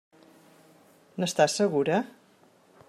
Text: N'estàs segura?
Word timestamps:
N'estàs 1.23 1.59
segura? 1.61 2.03